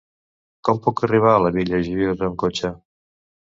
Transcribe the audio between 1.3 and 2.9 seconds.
a la Vila Joiosa amb cotxe?